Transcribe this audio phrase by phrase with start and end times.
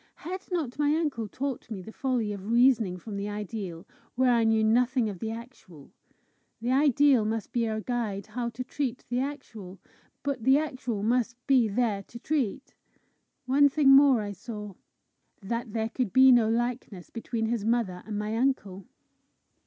[0.25, 3.85] Had not my uncle taught me the folly of reasoning from the ideal
[4.15, 5.91] where I knew nothing of the actual!
[6.59, 9.77] The ideal must be our guide how to treat the actual,
[10.23, 12.73] but the actual must be there to treat!
[13.45, 14.73] One thing more I saw
[15.39, 18.87] that there could be no likeness between his mother and my uncle!